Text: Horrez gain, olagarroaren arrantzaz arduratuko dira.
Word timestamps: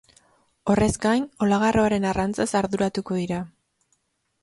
Horrez 0.73 0.87
gain, 1.03 1.27
olagarroaren 1.47 2.09
arrantzaz 2.15 2.51
arduratuko 2.63 3.23
dira. 3.23 3.43